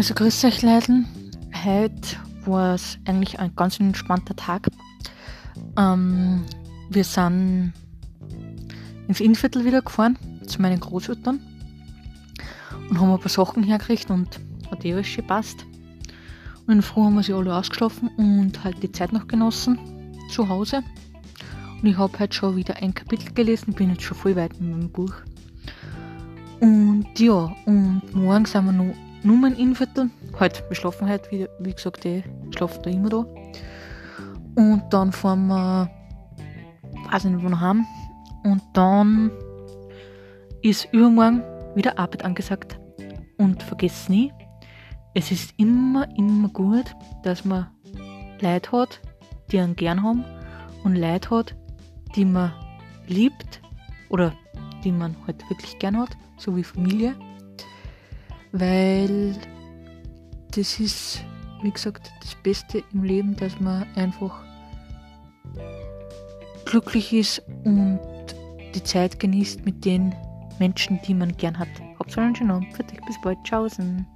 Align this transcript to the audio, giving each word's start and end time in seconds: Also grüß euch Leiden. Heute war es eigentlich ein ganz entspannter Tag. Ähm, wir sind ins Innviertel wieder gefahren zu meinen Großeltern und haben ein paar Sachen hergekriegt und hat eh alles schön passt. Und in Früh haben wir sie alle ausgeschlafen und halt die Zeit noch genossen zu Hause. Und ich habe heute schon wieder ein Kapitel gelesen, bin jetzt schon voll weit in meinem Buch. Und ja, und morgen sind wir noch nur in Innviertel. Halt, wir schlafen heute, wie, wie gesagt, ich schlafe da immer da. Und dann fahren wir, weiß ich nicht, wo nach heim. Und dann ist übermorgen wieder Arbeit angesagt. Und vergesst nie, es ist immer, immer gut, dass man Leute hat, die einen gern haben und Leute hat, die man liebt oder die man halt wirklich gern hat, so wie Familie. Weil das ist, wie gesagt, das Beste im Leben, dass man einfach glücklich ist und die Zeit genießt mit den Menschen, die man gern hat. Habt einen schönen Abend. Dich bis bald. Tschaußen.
Also 0.00 0.14
grüß 0.14 0.44
euch 0.44 0.62
Leiden. 0.62 1.06
Heute 1.62 2.16
war 2.46 2.74
es 2.74 2.98
eigentlich 3.04 3.38
ein 3.38 3.54
ganz 3.54 3.78
entspannter 3.80 4.34
Tag. 4.34 4.70
Ähm, 5.76 6.42
wir 6.88 7.04
sind 7.04 7.74
ins 9.08 9.20
Innviertel 9.20 9.66
wieder 9.66 9.82
gefahren 9.82 10.18
zu 10.46 10.62
meinen 10.62 10.80
Großeltern 10.80 11.38
und 12.88 12.98
haben 12.98 13.12
ein 13.12 13.20
paar 13.20 13.28
Sachen 13.28 13.62
hergekriegt 13.62 14.08
und 14.08 14.40
hat 14.70 14.86
eh 14.86 14.94
alles 14.94 15.06
schön 15.06 15.26
passt. 15.26 15.66
Und 16.66 16.72
in 16.72 16.80
Früh 16.80 17.02
haben 17.02 17.16
wir 17.16 17.22
sie 17.22 17.34
alle 17.34 17.54
ausgeschlafen 17.54 18.08
und 18.16 18.64
halt 18.64 18.82
die 18.82 18.92
Zeit 18.92 19.12
noch 19.12 19.28
genossen 19.28 19.78
zu 20.30 20.48
Hause. 20.48 20.82
Und 21.82 21.86
ich 21.86 21.98
habe 21.98 22.18
heute 22.18 22.34
schon 22.34 22.56
wieder 22.56 22.74
ein 22.78 22.94
Kapitel 22.94 23.34
gelesen, 23.34 23.74
bin 23.74 23.90
jetzt 23.90 24.04
schon 24.04 24.16
voll 24.16 24.34
weit 24.34 24.58
in 24.60 24.70
meinem 24.70 24.88
Buch. 24.88 25.12
Und 26.60 27.06
ja, 27.18 27.54
und 27.66 28.14
morgen 28.14 28.46
sind 28.46 28.64
wir 28.64 28.72
noch 28.72 28.94
nur 29.22 29.46
in 29.46 29.54
Innviertel. 29.54 30.10
Halt, 30.38 30.64
wir 30.68 30.76
schlafen 30.76 31.08
heute, 31.08 31.30
wie, 31.30 31.46
wie 31.58 31.74
gesagt, 31.74 32.04
ich 32.04 32.24
schlafe 32.54 32.80
da 32.82 32.90
immer 32.90 33.08
da. 33.08 33.26
Und 34.56 34.84
dann 34.90 35.12
fahren 35.12 35.46
wir, 35.46 35.90
weiß 37.10 37.24
ich 37.24 37.30
nicht, 37.30 37.44
wo 37.44 37.48
nach 37.48 37.60
heim. 37.60 37.86
Und 38.44 38.62
dann 38.72 39.30
ist 40.62 40.88
übermorgen 40.92 41.42
wieder 41.74 41.98
Arbeit 41.98 42.24
angesagt. 42.24 42.78
Und 43.38 43.62
vergesst 43.62 44.10
nie, 44.10 44.32
es 45.14 45.30
ist 45.30 45.54
immer, 45.58 46.06
immer 46.16 46.48
gut, 46.48 46.94
dass 47.22 47.44
man 47.44 47.68
Leute 48.40 48.72
hat, 48.72 49.00
die 49.50 49.58
einen 49.58 49.76
gern 49.76 50.02
haben 50.02 50.24
und 50.84 50.96
Leute 50.96 51.30
hat, 51.30 51.56
die 52.16 52.24
man 52.24 52.52
liebt 53.06 53.60
oder 54.08 54.32
die 54.84 54.92
man 54.92 55.16
halt 55.26 55.42
wirklich 55.50 55.78
gern 55.78 55.98
hat, 55.98 56.10
so 56.36 56.56
wie 56.56 56.64
Familie. 56.64 57.14
Weil 58.52 59.34
das 60.54 60.80
ist, 60.80 61.24
wie 61.62 61.70
gesagt, 61.70 62.10
das 62.20 62.34
Beste 62.34 62.82
im 62.92 63.04
Leben, 63.04 63.36
dass 63.36 63.60
man 63.60 63.86
einfach 63.94 64.42
glücklich 66.64 67.12
ist 67.12 67.42
und 67.64 68.00
die 68.74 68.82
Zeit 68.82 69.18
genießt 69.18 69.64
mit 69.64 69.84
den 69.84 70.14
Menschen, 70.58 71.00
die 71.06 71.14
man 71.14 71.36
gern 71.36 71.58
hat. 71.58 71.68
Habt 71.98 72.16
einen 72.18 72.36
schönen 72.36 72.50
Abend. 72.50 72.78
Dich 72.90 73.00
bis 73.06 73.20
bald. 73.20 73.38
Tschaußen. 73.44 74.06